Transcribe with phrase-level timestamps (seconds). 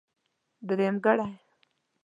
[0.67, 1.27] درېمګړی.